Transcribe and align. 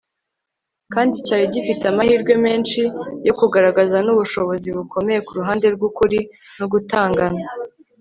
kandi 0.93 1.15
cyari 1.25 1.45
gifite 1.53 1.83
amahirwe 1.87 2.33
menshi 2.45 2.81
yo 3.27 3.33
kugaragaza 3.39 3.95
ubushobozi 4.15 4.67
bukomeye 4.77 5.19
ku 5.25 5.31
ruhande 5.39 5.65
rw'ukuri 5.75 6.19
no 6.59 6.65
gutungana 6.73 7.41